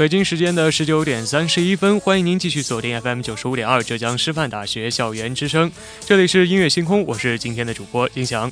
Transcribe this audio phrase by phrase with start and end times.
[0.00, 5.70] 北京时间的十九点三十一分，欢迎您继续锁定 FM 九十五点二浙江师范大学校园之声，
[6.06, 8.50] 这里是音乐星空，我是今天的主播金翔。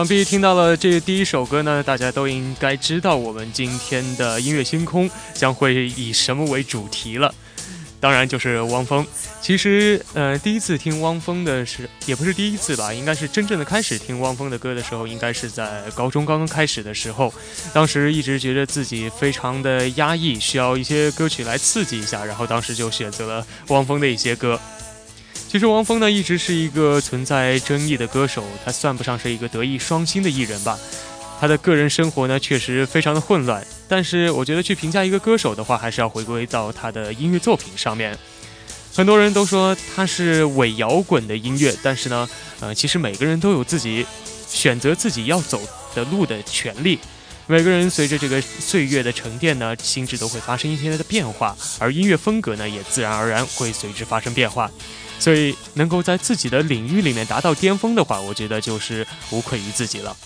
[0.00, 7.34] 想必听到了这第一首歌呢，大家都应该知道我们今天的音乐星空将会以什么为主题了。
[8.00, 9.06] 当然就是汪峰。
[9.42, 17.30] 其实，呃，第一次听汪峰的是，也不是第一次吧，应该是真正的开始听汪峰的歌的时候，应该是在高中刚刚开始的时候。
[17.74, 24.58] 当时一直觉得自己非常的压抑，需要一些歌曲来刺激一下，然后当时就选择了汪峰的一些歌。
[25.50, 30.78] 其实汪峰呢，一直是一个存在争议的歌手，他算不上是一个德艺双馨的艺人吧。
[31.40, 33.66] 他的个人生活呢，确实非常的混乱。
[33.88, 38.16] 但是我觉得去评价一个歌手的话，还是要回归到他的音乐作品上面。
[38.94, 42.30] 很多人都说他是伪摇滚的音乐，但是呢，
[42.60, 44.06] 呃，其实每个人都有自己
[44.46, 45.60] 选择自己要走
[45.96, 46.96] 的路的权利。
[47.48, 54.70] 每个人随着这个岁月的沉淀呢，心智都会发生一些的变化，而音乐风格呢，也自然而然会随之发生变化。
[55.20, 60.16] 所以，能够在自己的领域里面达到巅峰的话，我觉得就是无愧于自己了。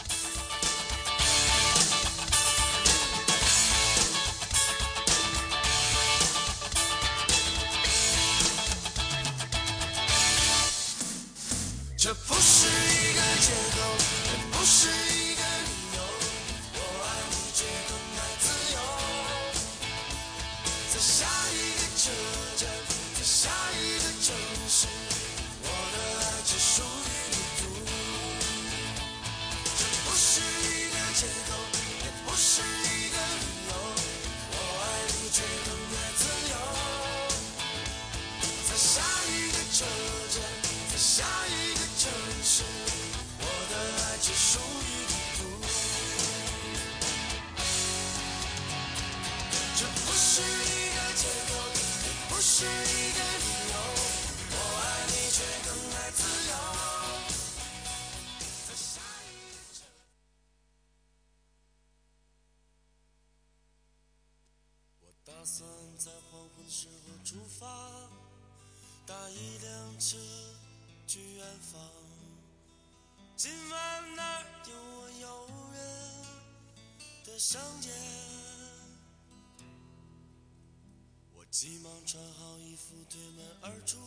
[83.14, 83.98] 衣服，推门而出，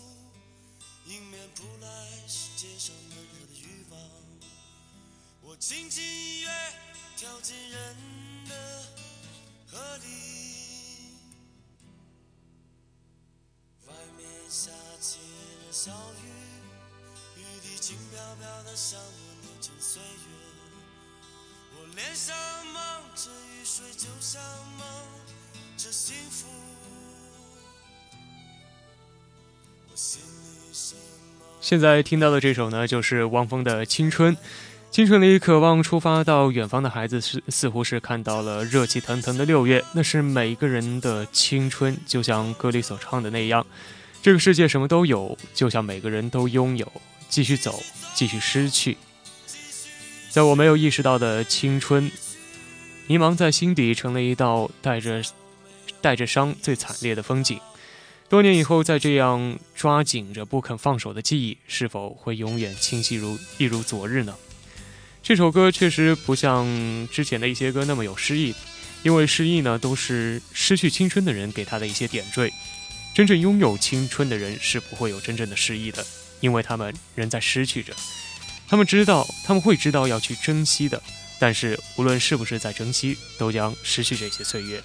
[1.06, 1.88] 迎面扑来
[2.27, 4.00] 是街上闷热的欲望。
[5.42, 6.50] 我轻轻一跃，
[7.15, 7.95] 跳进人
[8.50, 8.83] 的
[9.65, 10.07] 河里。
[13.88, 15.19] 外面下起
[15.65, 15.92] 了小
[16.24, 16.27] 雨，
[17.38, 19.38] 雨滴轻飘飘的像我。
[19.60, 20.07] 轻岁月。
[21.80, 22.36] 我脸上
[22.68, 24.42] 蒙着雨水，就像
[24.77, 24.86] 蒙
[25.77, 26.45] 着幸福。
[31.60, 34.36] 现在听到的这首呢，就是汪峰的《青春》。
[34.90, 43.66] 青春里渴望出发到远方的孩子，似似乎是看到了热气腾腾的六月，那是每个人的青春，就像歌里所唱的那样。
[44.22, 46.90] 这个世界什么都有，就像每个人都拥有。
[47.30, 47.84] 继续走，
[48.16, 48.98] 继续失去，
[50.30, 52.10] 在我没有意识到的青春，
[53.08, 55.22] 迷茫在心底，成了一道带着
[56.00, 57.60] 带着伤最惨烈的风景。
[58.29, 64.35] 多年以后，再这样抓紧着不肯放手的记忆，是否会永远清晰如一如昨日呢？
[65.24, 66.65] 这首歌确实不像
[67.09, 68.53] 之前的一些歌那么有诗意，
[69.01, 72.51] 因为诗意呢都是失去青春的人给他的一些点缀。
[73.15, 76.06] 真正拥有青春的人是不会有真正的诗意的。
[76.39, 77.91] 因为他们仍在失去着，
[78.68, 81.01] 他们知道，他们会知道要去珍惜的，
[81.39, 84.79] 但是无论是不是在珍惜，都将失去这些岁月。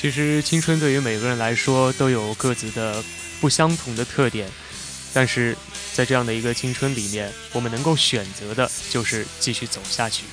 [0.00, 3.04] 其实，青春对于每个人来说都有各自的
[3.38, 4.48] 不相同的特点，
[5.12, 5.54] 但是
[5.92, 10.24] 在这样的一个青春里面，我们能够选择的就是继续走下去。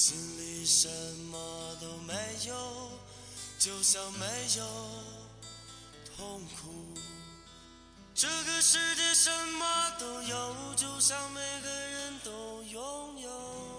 [0.00, 0.88] 心里什
[1.32, 2.14] 么都没
[2.46, 2.88] 有，
[3.58, 4.24] 就像没
[4.56, 4.64] 有
[6.16, 6.94] 痛苦。
[8.14, 9.28] 这个世界什
[9.58, 9.66] 么
[9.98, 13.77] 都有，就像每个人都拥有。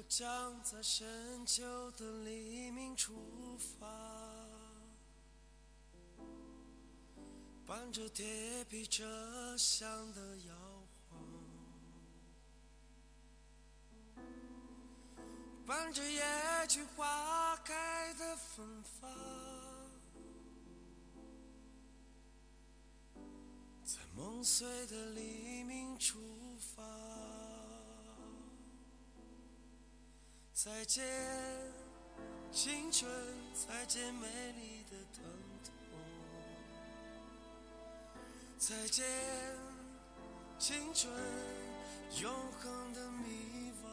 [0.00, 3.12] 我将在深秋的黎明出
[3.58, 3.86] 发，
[7.66, 9.04] 伴着铁皮车
[9.58, 10.54] 厢的摇
[11.10, 11.20] 晃，
[15.66, 16.22] 伴着野
[16.66, 19.10] 菊花开的芬芳，
[23.84, 26.18] 在梦碎的黎明出
[26.58, 27.49] 发。
[30.62, 31.02] 再见，
[32.52, 33.10] 青春，
[33.54, 34.26] 再见美
[34.60, 35.24] 丽的疼
[35.64, 35.72] 痛。
[38.58, 39.06] 再见，
[40.58, 41.10] 青春，
[42.20, 43.86] 永恒的迷惘。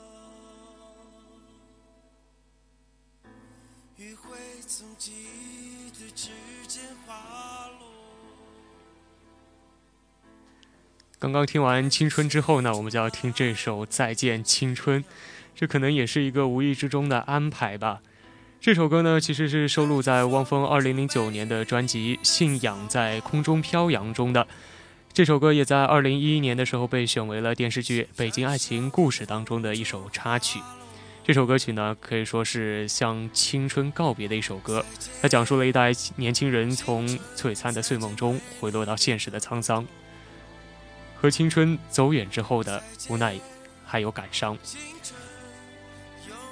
[3.96, 6.32] 余晖从记忆的指
[6.68, 7.88] 尖滑落。
[11.20, 15.02] 刚刚听完《青春》之后呢，我们就要听这首《再见青春》，
[15.60, 18.02] 这可能也是一个无意之中的安排吧。
[18.62, 24.48] 这首歌呢，其实是收录在汪峰2009年的专辑《信仰在空中飘扬》中的。
[25.12, 30.60] 这首歌也在二零一一年的时候被选为了电视剧《北京爱情故事》当中的一首插曲。
[31.24, 34.86] 这首歌曲呢，可以说是向青春告别的一首歌。
[35.24, 39.84] 它讲述了一代年轻人从璀璨的睡梦中回落到现实的沧桑，
[41.16, 43.36] 和青春走远之后的无奈，
[43.88, 44.56] 还有感伤，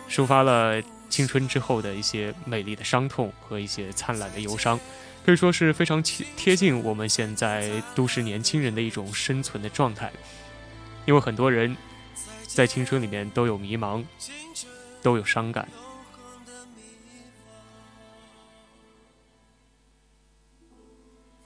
[0.10, 4.80] 抒发了青春之后的一些美丽的伤痛和一些灿烂的忧伤，
[5.26, 10.12] 可以说是非常贴贴近我们现在都市年轻人的一种生存的状态。
[11.06, 11.76] 因为很多人
[12.48, 14.04] 在青春里面都有迷茫。
[15.06, 15.70] 都有伤感。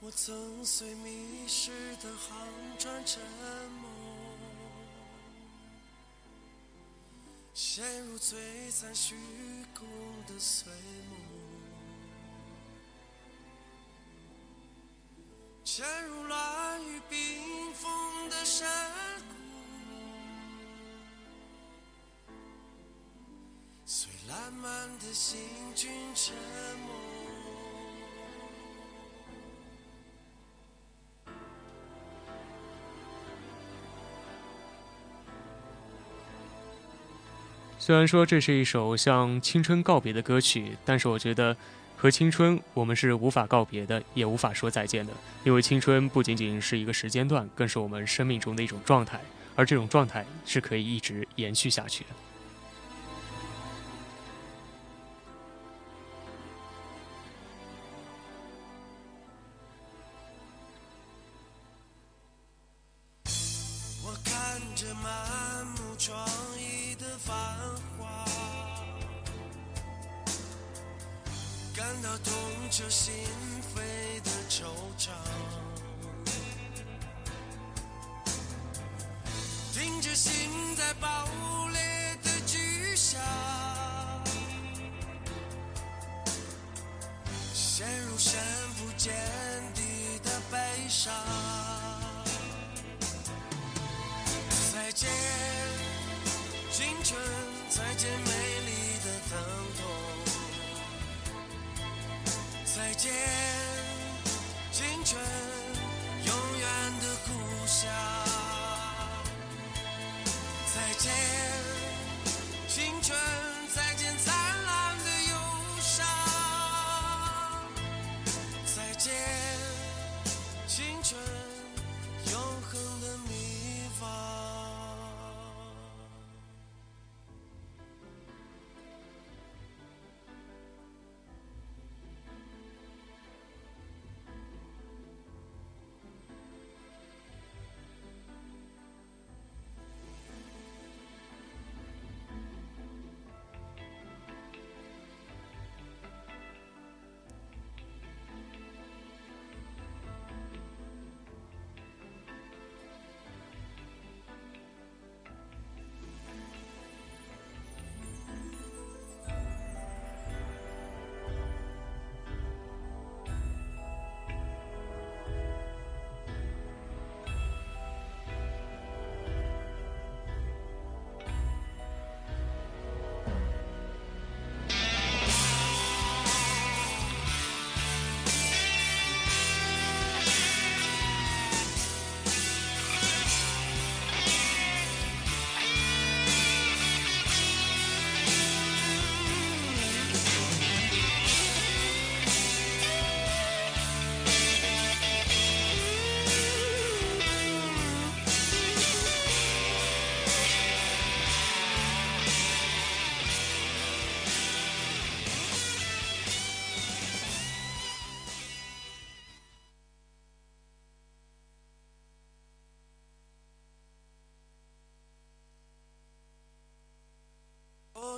[0.00, 1.70] 我曾随迷失
[2.02, 2.48] 的航
[2.78, 3.20] 船沉
[7.62, 8.36] 陷入璀
[8.70, 9.14] 璨虚
[9.74, 9.86] 空
[10.26, 10.72] 的碎
[11.10, 11.18] 梦，
[15.62, 18.66] 潜入乱雨冰封的山
[19.28, 19.34] 谷。
[23.84, 25.38] 随烂漫的行
[25.74, 26.34] 军沉
[26.86, 27.09] 默。
[37.90, 41.56] 虽然说这是一首向青春告别的歌曲，但是我觉得
[41.96, 45.12] 和青春我们是无法告别的，也无法说再见的。
[45.42, 49.20] 因为青春不仅仅是一个时间段，更是我们生命中的一种状态，
[49.56, 52.10] 而这种状态是可以一直延续下去的。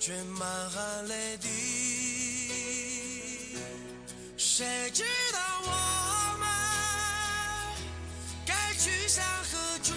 [0.00, 1.48] 却满含泪滴。
[4.36, 5.02] 谁知
[5.32, 5.68] 道我
[6.38, 6.48] 们
[8.46, 9.94] 该去向何处？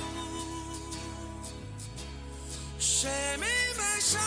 [2.80, 3.46] 谁明
[3.78, 4.20] 白生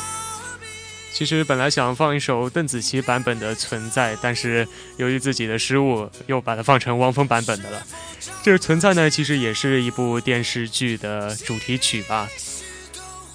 [0.61, 0.69] 命？
[1.13, 4.67] 其实本来想放一首邓紫棋版本的《存在》，但是
[4.97, 7.85] 由于自己的失误，又把它放成汪峰版本的了。
[8.45, 12.29] 这《存在》呢，其实也是一部电视剧的主题曲吧。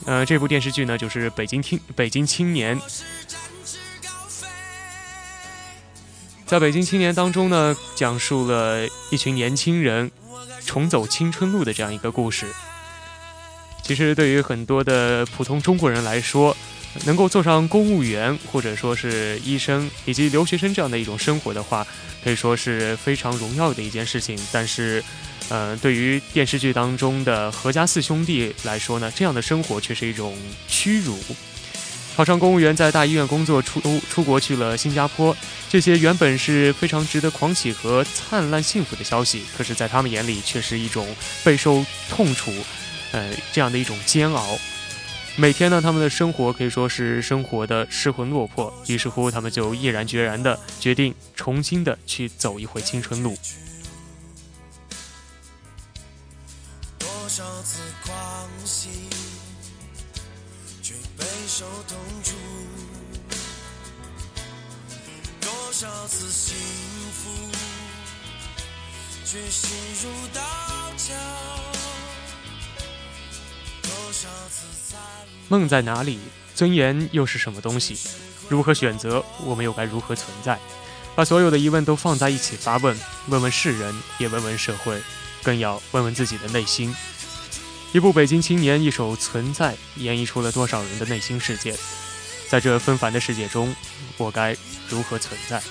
[0.10, 2.76] 呃，这部电视剧呢，就是《北京青北京青年》。
[6.48, 10.10] 在北京青年当中呢，讲述了一群年轻人
[10.66, 12.48] 重走青春路的这样一个故事。
[13.84, 16.58] 其实对于很多的普通中国人来说，
[17.06, 21.86] 能够做上公务员，或者说是医生以及留学生这样的一种生活的话，
[22.24, 24.36] 可以说是非常荣耀的一件事情。
[24.52, 25.04] 但是，
[25.50, 30.38] 呃，对于电视剧当中的何家四兄弟来说呢，这样的生活却是一种
[30.68, 31.18] 屈辱。
[32.16, 35.36] 考上公务员，在大医院工作，出出国去了新加坡，
[35.70, 41.08] 这些原本是非常值得狂喜和灿烂幸福的消息，可是，在他们眼里却是一种
[41.46, 42.52] 备受痛楚，
[43.14, 44.60] 呃，这样的一种煎熬。
[45.38, 53.38] 每天呢，他们的生活可以说是生活的失魂落魄，于是乎，他们就毅然决然的决定重新的去走一回青春路。
[57.30, 58.90] 少次狂喜，
[60.82, 62.34] 却备受痛楚；
[65.40, 66.58] 多少次幸
[67.14, 67.30] 福，
[69.24, 69.70] 却心
[70.02, 70.42] 如刀
[70.98, 71.14] 绞；
[73.84, 75.00] 多少次灿
[75.50, 76.18] 梦在哪里？
[76.56, 77.96] 尊严又是什么东西？
[78.50, 79.24] 如何选择？
[79.46, 80.58] 我们又该如何存在？
[81.16, 85.00] 把所有的疑问都放在一起发问，问问世人，也问问社会，
[85.44, 86.96] 更要问问自己的内心。
[87.92, 91.76] 一部《北京青年》，一首《存在》，演绎出了多少人的内心世界。
[92.48, 93.76] 在这纷繁的世界中，
[94.18, 94.56] 我该
[94.90, 95.62] 如何存在？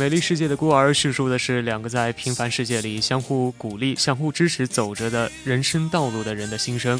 [0.00, 6.98] 美丽世界的孤儿叙述的是两个在平凡世界里相互鼓励、相互支持走着的人生道路的人的心声。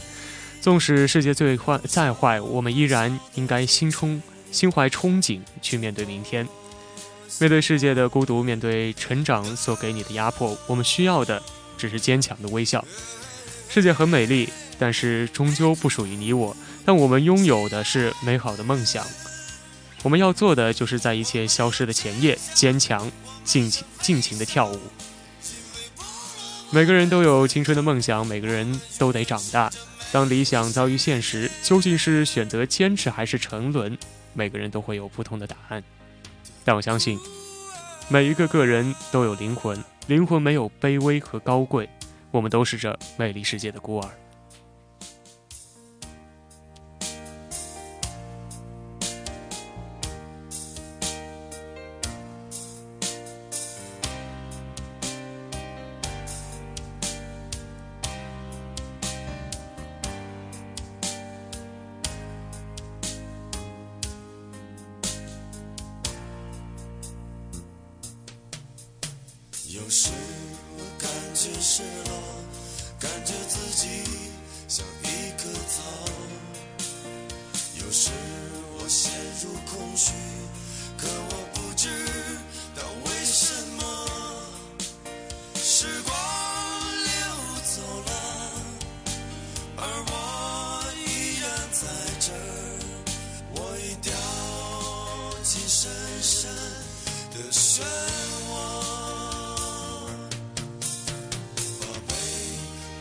[0.61, 6.47] 纵使世界最坏再坏，我们依然应该心充心怀憧憬去面对明天。
[7.39, 11.43] 面对世界的孤独，面对成长所给你的压迫，我们需要的
[11.79, 12.85] 只是坚强的微笑。
[13.71, 14.47] 世界很美丽，
[14.79, 16.55] 但是终究不属于你我。
[16.85, 19.07] 但我们拥有的是美好的梦想。
[20.03, 23.11] 我们要做的，就是在一切消失的前夜，坚强、
[23.45, 24.79] 尽情、尽情的跳舞。
[26.71, 29.71] 每个人都有青春的梦想，每个人都得长大。
[30.13, 33.99] 当理想遭遇现实，究竟是选择坚持还是沉沦？
[34.33, 35.83] 每个人都会有不同的答案。
[36.65, 37.19] 但我相信，
[38.09, 41.89] 每一个个人都有灵魂，灵魂没有卑微和高贵，
[42.31, 44.20] 我们都是这美丽世界的孤儿。
[85.81, 87.11] 时光流
[87.65, 88.13] 走了，
[89.79, 90.13] 而我
[90.95, 91.89] 依然在
[92.21, 92.37] 这儿。
[93.55, 94.13] 我已掉
[95.43, 95.91] 进深
[96.21, 96.53] 深
[97.33, 97.81] 的漩
[98.51, 98.53] 涡。
[101.81, 102.13] 宝贝，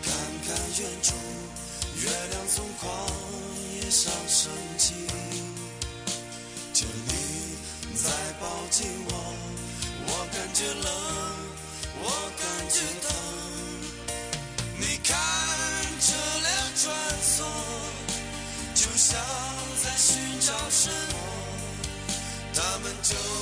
[0.02, 0.08] 看
[0.48, 1.08] 看远处，
[1.98, 2.88] 月亮从旷
[3.76, 4.94] 野上升起。
[6.74, 7.12] 求你
[7.98, 9.12] 再抱紧我，
[10.08, 10.88] 我感觉冷，
[23.12, 23.39] 他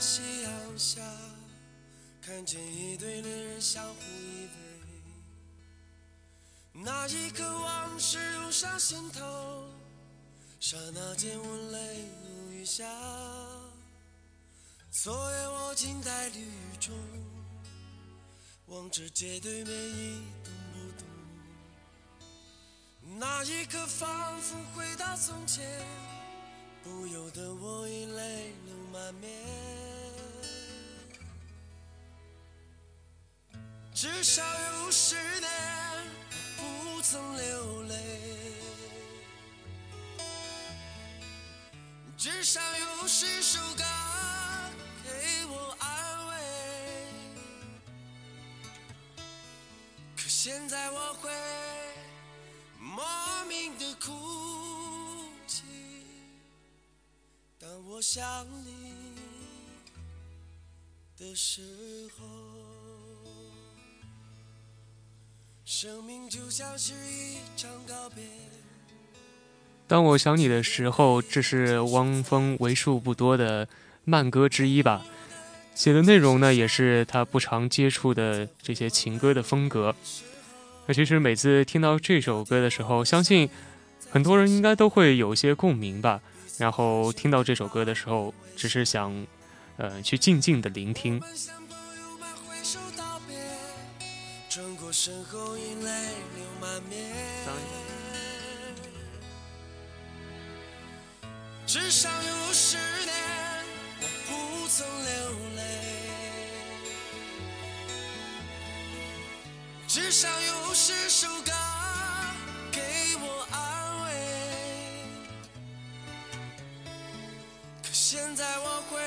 [0.00, 1.02] 夕阳下，
[2.22, 4.50] 看见一对恋人相互依偎。
[6.72, 9.68] 那一刻，往事涌上心头，
[10.58, 12.82] 刹那间，我泪如雨下。
[14.90, 16.94] 昨夜，我静在绿雨中，
[18.68, 21.06] 望着街对面一动不动。
[23.18, 25.84] 那一刻，仿佛回到从前。
[26.82, 29.30] 不由得我已泪流满面。
[34.00, 35.50] 至少有十年
[36.56, 37.94] 不曾流泪，
[42.16, 43.84] 至少有十首歌
[45.04, 46.32] 给我安慰。
[50.16, 51.30] 可现在我会
[52.78, 53.04] 莫
[53.44, 55.62] 名的哭泣，
[57.58, 59.14] 当我想你
[61.18, 62.79] 的时候。
[65.72, 68.24] 生命就像是一场告别。
[69.86, 73.68] 当我想你的时候，这是汪峰为数不多的
[74.04, 75.06] 慢歌之一吧。
[75.76, 79.94] 写的内容呢，也是他不常接触的这些情歌的风格。
[80.86, 83.48] 那其实每次听到这首歌的时候，相信
[84.10, 86.20] 很多人应该都会有一些共鸣吧。
[86.58, 89.24] 然后听到这首歌的时候，只是想，
[89.76, 91.22] 呃，去静静的聆听。
[94.90, 95.90] 转过身后，已泪
[96.34, 96.98] 流满面。
[101.64, 103.14] 至少有十年，
[104.00, 105.12] 我不曾流
[105.54, 105.62] 泪。
[109.86, 111.52] 至少有十首歌
[112.72, 112.80] 给
[113.20, 114.08] 我安慰。
[117.84, 119.00] 可现在我会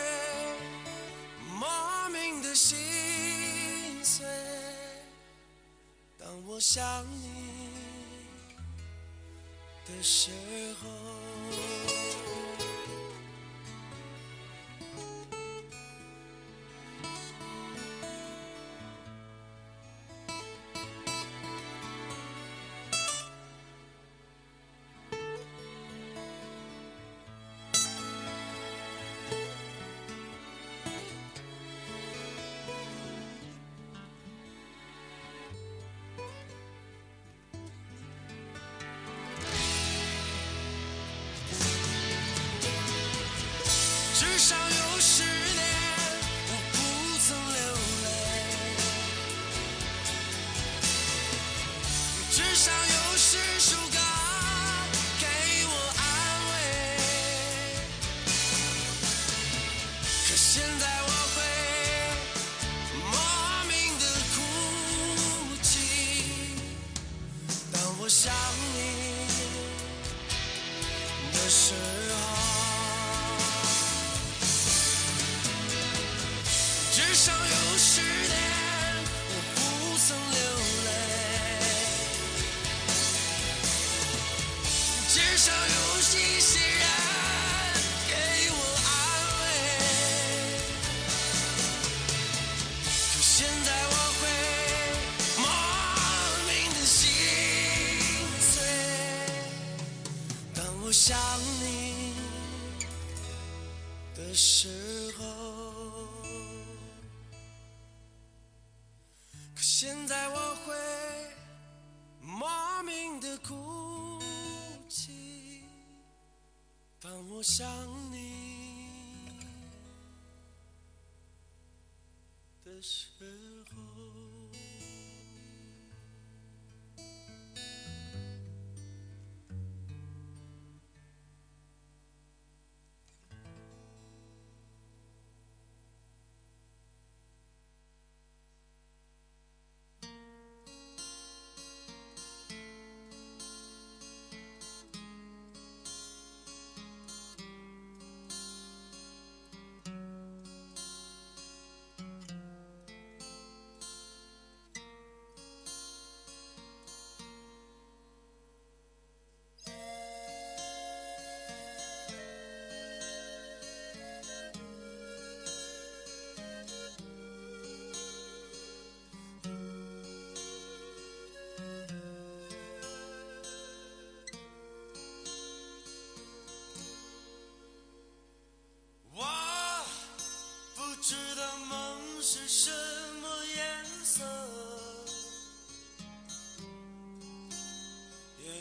[1.59, 4.25] 莫名的心碎。
[6.33, 6.83] 当我想
[7.21, 7.69] 你
[9.85, 10.31] 的时
[10.81, 11.92] 候。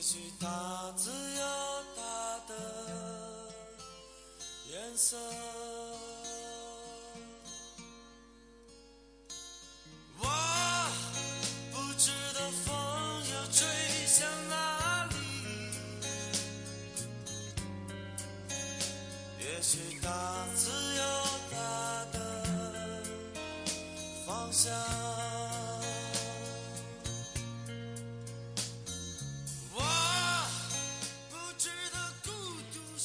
[0.02, 1.46] 也许它自有
[1.94, 2.54] 它的
[4.68, 5.16] 颜色。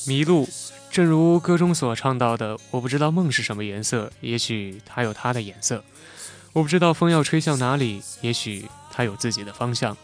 [0.08, 0.48] 迷路，
[0.90, 5.80] 正如歌中所唱到的：“我不知道梦是什么颜色，也许它有它的颜色；
[6.54, 9.98] 我不知道风要吹向哪里，也许它有自己的方向。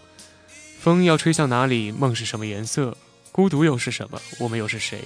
[0.81, 1.89] 风要吹向哪里？
[1.89, 2.97] 梦是什么颜色？
[3.31, 4.21] 孤独又是什么？
[4.39, 5.05] 我们又是谁？”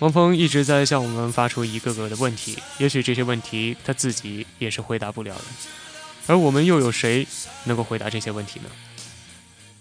[0.00, 5.44] 汪峰一直在向我们发出一个个的问题，也许这些问题他自己也是回答不了的，
[6.26, 7.26] 而我们又有谁
[7.64, 8.66] 能够回答这些问题呢？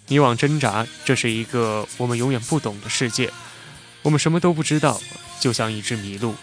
[0.07, 3.29] 迷惘挣扎，这是一个我们永远不懂的世界，
[4.03, 4.99] 我们什么都不知道，
[5.39, 6.35] 就像一只麋鹿。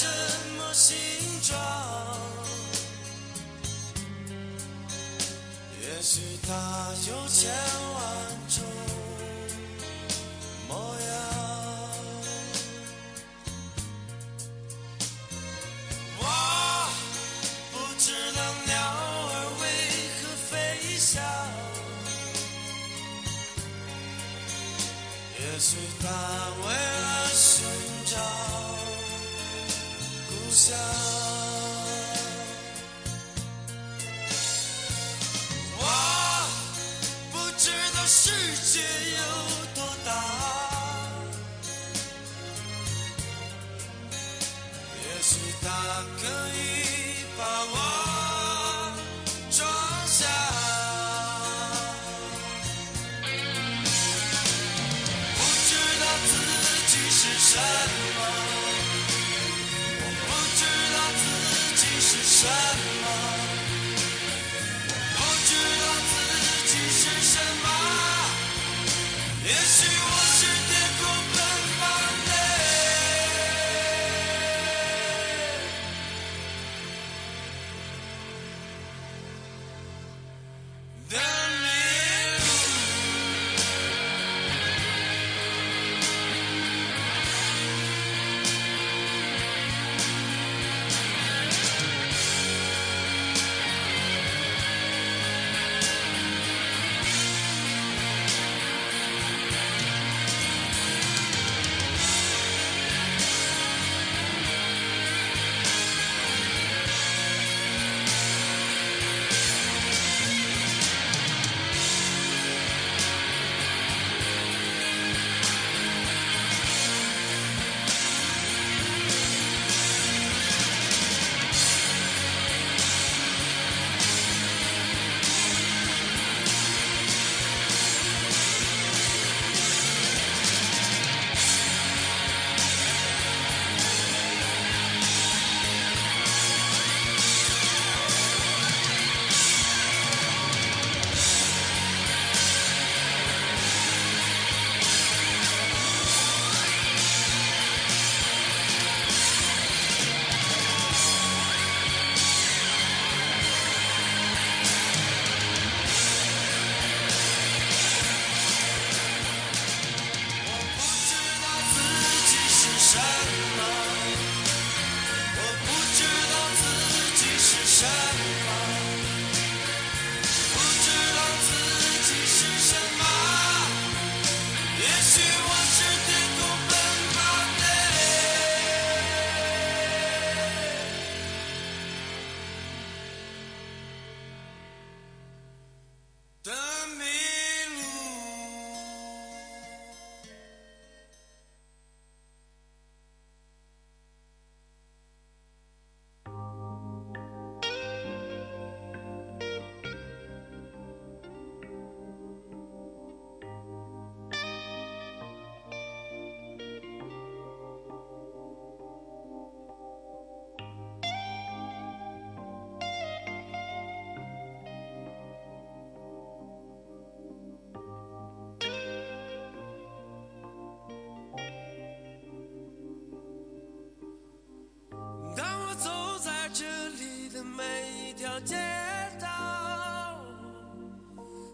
[0.00, 0.06] 什
[0.56, 0.96] 么形
[1.42, 1.58] 状？
[5.82, 6.52] 也许它
[7.08, 7.50] 有千
[7.94, 7.98] 万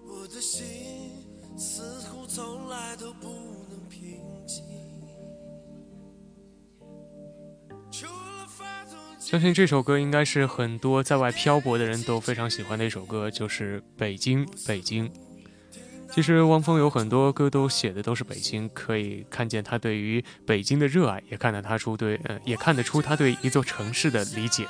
[0.07, 0.65] 我的心
[1.57, 3.29] 似乎从来都不
[3.71, 4.63] 能平静。
[9.19, 15.11] 相信这首歌应该是很多在外漂泊的人都非常喜欢的一首歌就是北京北京
[16.13, 24.69] 其实汪峰有很多歌都写的都是北京可以看见他对于北京的热爱也看得他出对呃也看得出他对一座城市的理解。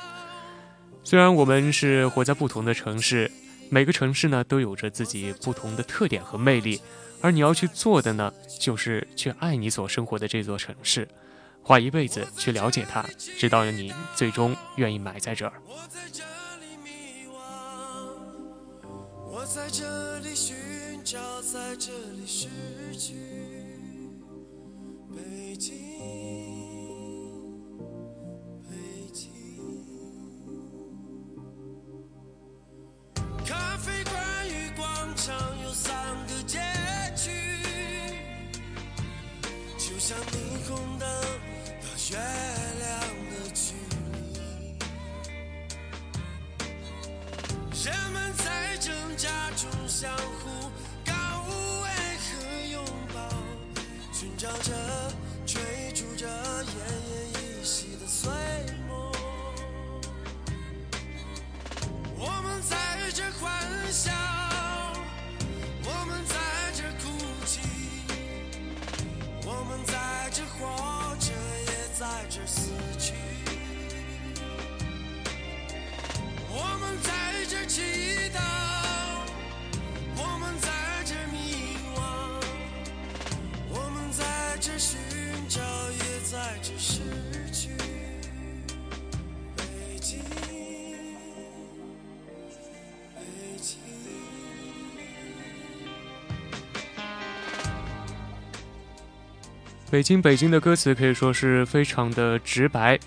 [1.05, 3.31] 虽然我们是活在不同的城市，
[3.69, 6.81] 每个城市呢都有着自己不同的特点和魅力，
[7.21, 11.07] 而你要去做的呢，就是去爱你所生活的这座城市，
[11.61, 13.05] 花一辈子去了解它，
[13.37, 15.53] 直到你最终愿意埋在这儿。
[15.67, 16.23] 我在这
[16.59, 16.89] 里迷
[17.29, 17.35] 惘，
[19.29, 20.55] 我在这里寻
[21.03, 22.47] 找，在这里失
[22.97, 23.13] 去。
[25.15, 25.75] 北京，
[33.47, 34.15] 咖啡馆
[34.49, 35.93] 与广场有三
[36.27, 36.59] 个街
[37.15, 37.29] 区，
[39.77, 40.33] 就像霓
[40.67, 41.07] 虹灯
[41.79, 42.17] 和月
[42.79, 43.75] 亮的距
[44.33, 44.39] 离。
[47.83, 50.71] 人们在挣扎中相互
[51.05, 51.13] 告
[51.83, 51.87] 慰
[52.17, 52.27] 和
[52.71, 52.83] 拥
[53.13, 53.29] 抱，
[54.11, 54.73] 寻找着、
[70.57, 71.31] 活着，
[71.67, 73.13] 也在这死去。
[76.49, 77.09] 我们在
[77.49, 77.81] 这祈
[78.33, 78.39] 祷，
[99.91, 102.99] 北京北京的歌词可以说是非常的直白，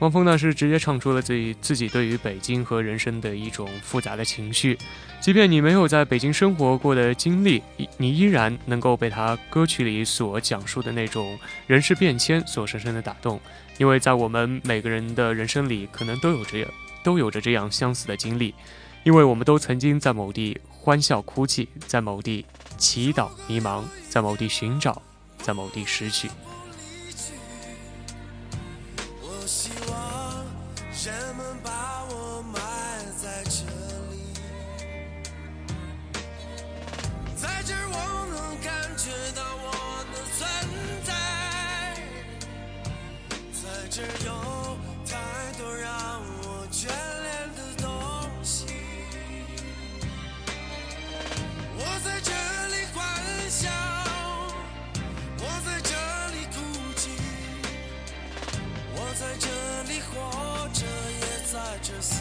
[0.00, 4.76] 汪峰呢是直接唱出了自己自己对于北京和人生的一种复杂的情绪。
[5.20, 7.62] 即便你没有在北京生活过的经历，
[7.96, 13.40] 你依然能够被他歌曲里所讲述的那种人事变迁所深深的打动。
[13.78, 16.68] 因为在我们每个人的人生里，可能都有这样
[17.02, 18.52] 都有着这样相似的经历，
[19.04, 22.44] 因为我们都曾经在某地欢笑哭泣，在某地
[22.76, 25.00] 祈祷迷茫，在某地寻找，
[25.42, 26.30] 在某地失去。
[61.88, 62.15] 也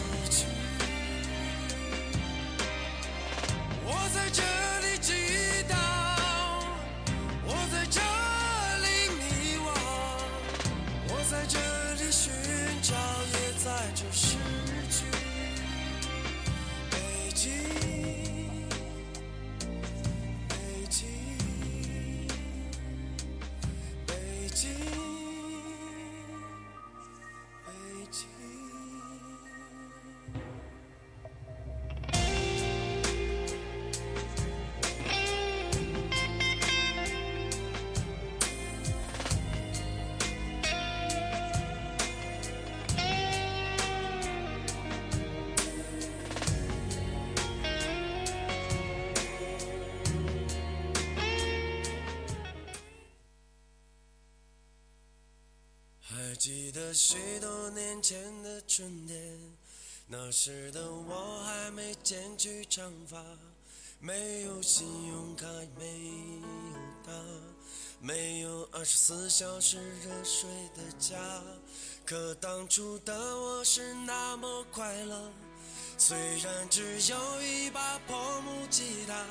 [57.08, 59.38] 许多年前的春天，
[60.08, 63.24] 那时的我还没剪去长发，
[64.00, 65.46] 没有信用卡，
[65.78, 65.86] 没
[66.42, 66.48] 有
[67.06, 67.12] 他，
[68.00, 71.16] 没有二十四小时热水的家。
[72.08, 75.32] 可当初的我是那么快乐，
[76.00, 79.24] 虽然只有一把破木吉他，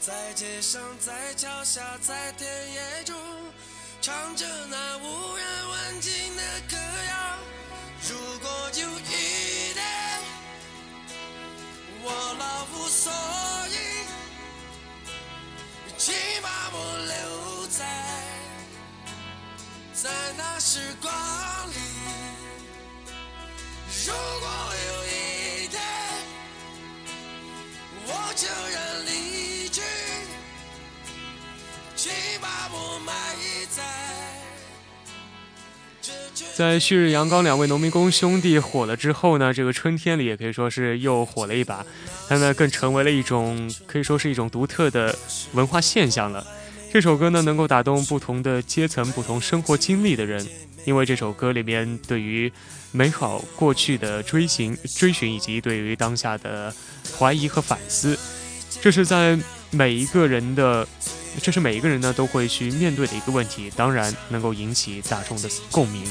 [0.00, 3.14] 在街上，在桥下，在田野中。
[4.04, 7.38] 唱着那无人问津的歌谣。
[8.06, 9.82] 如果有一天
[12.02, 13.10] 我老无所
[13.70, 14.04] 依，
[15.96, 16.76] 请把我
[17.06, 17.80] 留在
[19.94, 21.10] 在那时光
[21.70, 22.33] 里。
[36.54, 41.84] 在旭日阳刚两位农民工兄弟火了之后呢，这个春天里也可以说是又火了一把，
[42.28, 45.16] 它呢更成为了一种可以说是一种独特的
[45.52, 46.44] 文化现象了。
[46.92, 50.44] 这首歌呢能够打动不同的阶层、不同生活经历的人，
[50.84, 52.50] 因为这首歌里面对于
[52.92, 56.74] 美好过去的追寻、追寻以及对于当下的
[57.18, 58.18] 怀疑和反思，
[58.80, 59.38] 这是在
[59.70, 60.86] 每一个人的。
[61.42, 66.04] 这是每一个人呢都会去面对的一个问题，当然能够引起大众的共鸣。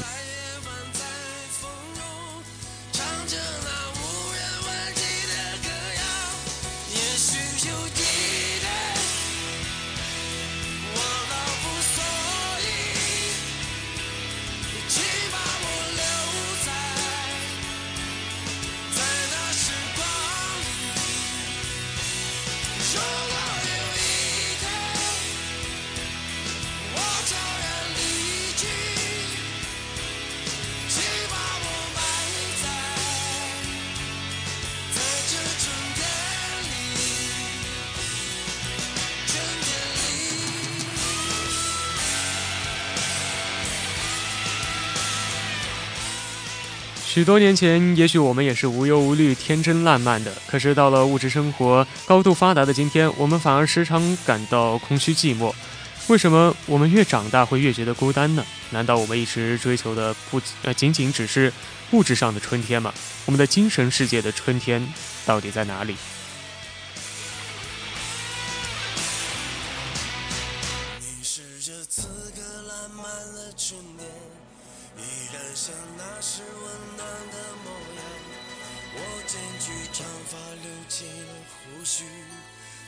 [47.14, 50.34] 许多年前，也许我们也是无忧无虑、天真烂漫的。
[50.48, 55.54] 可是到了物质生活高度发达的今天，我们反而时常感到空虚寂寞。
[56.08, 58.44] 为什么我们越长大会越觉得孤单呢？
[58.72, 61.54] 难道我们一直追求的不呃仅仅只是
[61.92, 62.92] 物质上的春天吗？
[63.28, 64.84] 我们的精神世界的春天
[65.24, 65.96] 到底在哪里？
[74.98, 75.02] 依
[75.34, 78.04] 然像那时温暖的模样
[78.96, 82.06] 我剪去长发留进了胡须。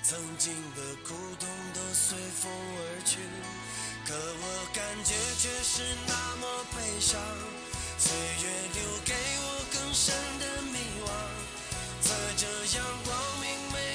[0.07, 3.17] 曾经的苦痛都随风而去
[4.05, 6.45] 可我感觉却是那么
[6.75, 7.19] 悲伤。
[7.97, 11.09] 岁月留给我更深的迷惘
[12.01, 12.45] 在这
[12.77, 13.94] 阳光明媚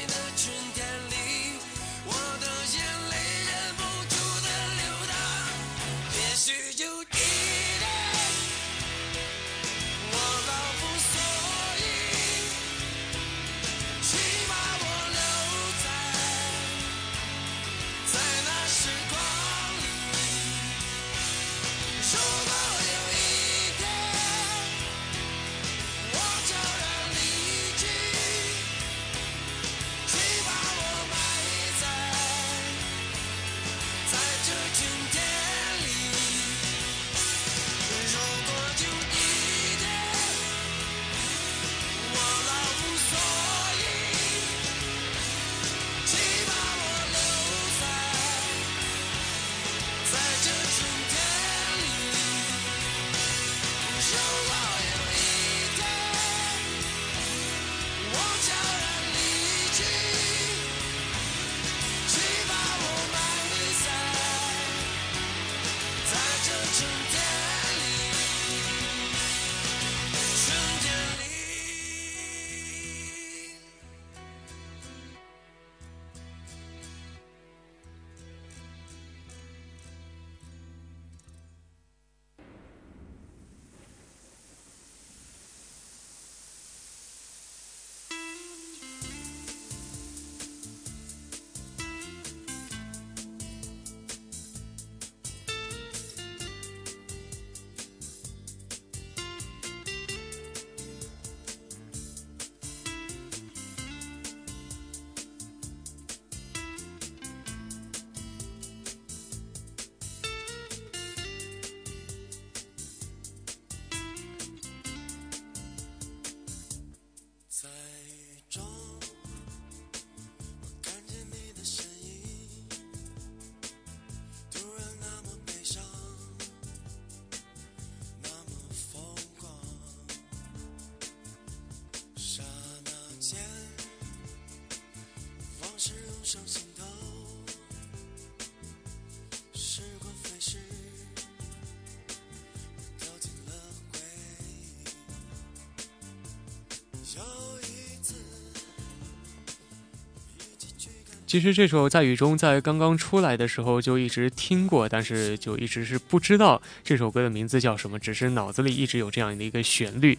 [151.30, 160.18] 其实这首《在雨中》在刚刚出来的时候就一直听过，但是就一直是不知道这首歌的名字叫什么，只是脑子里一直有这样的一个旋律。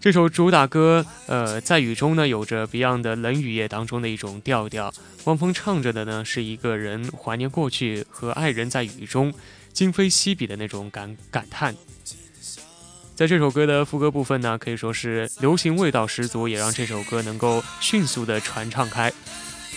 [0.00, 4.90] 这首主打歌，呃，在雨中呢，有着 Beyond 的《冷雨夜》当中的一种调调。
[5.24, 9.34] 汪峰唱着的呢，是一个人怀念过去和爱人在雨中，
[9.74, 11.76] 今非昔比的那种感感叹。
[13.14, 19.12] 在这首歌的副歌部分呢，可以说是流行味道十足，也让这首歌能够迅速的传唱开。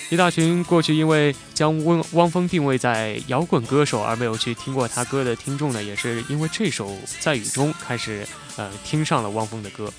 [0.10, 6.90] 一大群过去因为将汪汪峰定位在摇滚歌手而没有去听过他歌的听众呢，也是因为这首
[7.20, 9.92] 《在雨中》开始呃听上了汪峰的歌。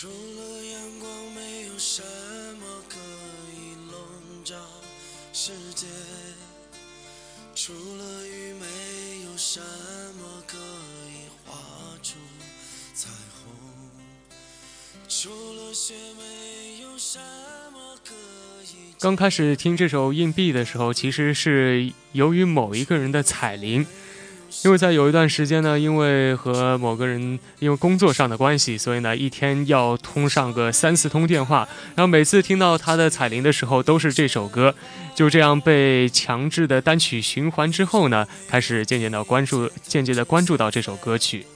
[0.00, 2.00] 除了阳光，没有什
[2.58, 2.96] 么可
[3.52, 4.00] 以笼
[4.42, 4.54] 罩
[5.30, 5.84] 世界；
[7.54, 11.54] 除了雨，没有什么可以画
[12.02, 12.14] 出
[12.94, 13.52] 彩虹；
[15.06, 17.18] 除了雪，没有什
[17.70, 18.14] 么可
[18.64, 18.94] 以。
[18.98, 23.86] 刚开始听这首《硬币》的时候，其实是由于某一个人的彩铃。
[24.62, 34.74] 因为在有一段时间呢，因为和某个人因为工作上的关系，所以呢一天要通上个三四通电话，然后每次听到他的彩铃的时候都是这首歌，
[35.14, 41.46] 就这样被强制的单曲循环之后呢，开始渐渐的关注，渐渐的关注到这首歌曲。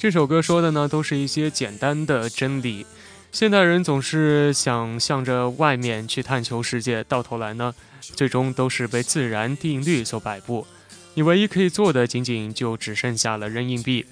[0.00, 2.86] 这首歌说的呢，都是一些简单的真理。
[3.32, 10.66] 现代人总是想向着外面去探求世界，到头来呢，最终都是被自然定律所摆布。
[11.12, 14.06] 你唯一可以做的，仅仅就只剩下了扔硬币。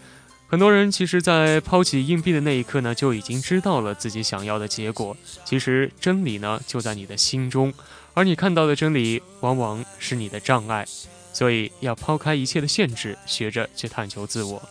[0.47, 5.17] 很多人其实，在抛弃硬币的那一刻呢，就已经知道了自己想要的结果。
[5.47, 7.73] 其实真理呢，就在你的心中，
[8.13, 10.87] 而你看到的真理，往往是你的障碍。
[11.33, 14.63] 所以，要抛开一切的限制，学着去探求自我。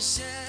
[0.00, 0.39] 命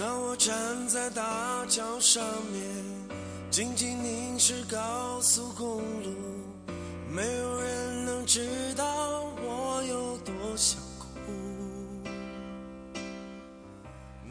[0.00, 0.56] 当我站
[0.88, 2.64] 在大桥上面，
[3.50, 6.16] 静静凝视高速公路，
[7.14, 11.04] 没有人能知道我有多想哭。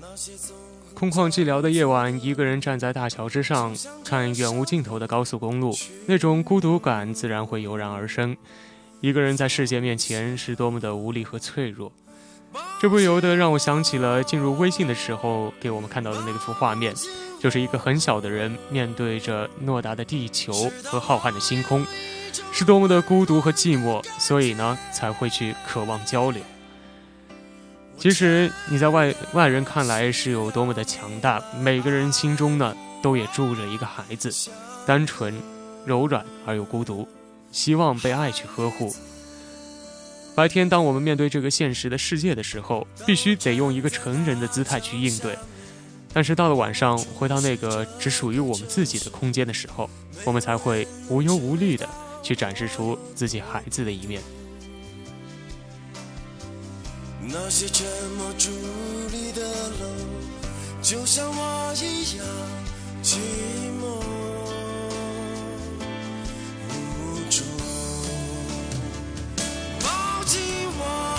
[0.01, 0.31] 那些
[0.95, 3.71] 空旷寂寥的夜晚，一个人站在大桥之上，
[4.03, 5.71] 看远无尽头的高速公路，
[6.07, 8.35] 那种孤独感自然会油然而生。
[9.01, 11.91] 一个人在世界面前是多么的无力和脆弱，
[12.79, 16.95] 这不由得让我想起了进入微信的时候给我们看到的那幅画面，
[17.37, 20.53] 就是一个很小的人面对着诺大的地球
[20.85, 21.85] 和浩瀚的星空，
[22.53, 26.41] 是多么的孤独和寂寞，所以呢才会去渴望交流。
[27.97, 32.73] 其实你在外外人看来是有多么的强大，每个人心中呢
[33.03, 34.33] 都也住着一个孩子，
[34.85, 35.35] 单纯、
[35.85, 37.05] 柔软而又孤独，
[37.51, 38.95] 希望被爱去呵护。
[40.39, 45.37] 白天，当我们面对这个现实的世界的时候，必须得用一个成人的姿态去应对。
[46.13, 49.89] 但是到了晚上，回到那个只属于我们自己的空间的时候，
[50.23, 51.85] 我们才会无忧无虑的
[52.23, 54.21] 去展示出自己孩子的一面。
[57.19, 57.85] 那些沉
[58.17, 58.47] 默伫
[59.11, 59.91] 立的楼，
[60.81, 62.25] 就像我一样
[63.03, 63.17] 寂
[63.81, 64.18] 寞
[70.29, 70.37] 寂
[70.77, 71.18] 寞，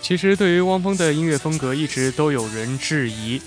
[0.00, 3.42] 其实对于汪峰的音乐风格，一直都有人质疑。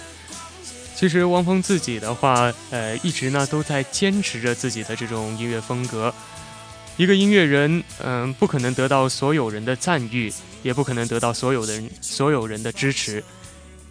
[0.93, 6.13] 其实汪峰自己的话，呃，一直呢都在坚持着自己的这种音乐风格。
[6.97, 13.23] 一个音乐人，嗯、不可能得到所有人的赞誉，也不可能得到所有的人所有人的支持。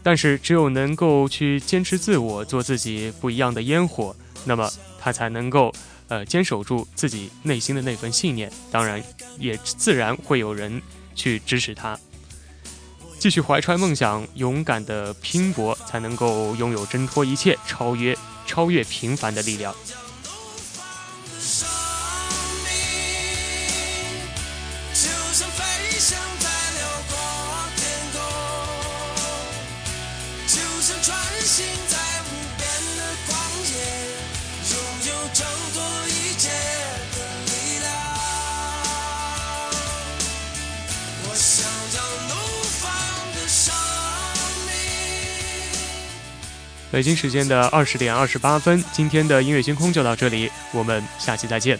[0.02, 5.72] 但是，只有能够去坚持自我，做自己不一样的烟火，那么他才能够，
[6.08, 8.50] 呃，坚守住自己内心的那份信念。
[8.70, 9.02] 当然，
[9.38, 10.82] 也自然会有人
[11.14, 11.98] 去支持他。
[13.18, 19.74] 继续怀揣梦想，勇敢的拼搏，才能够拥有挣脱一切、超越超越平凡的力量。
[46.90, 51.78] 北京时间的二十点二十八分，今天的音乐星空就到这里，我们下期再见。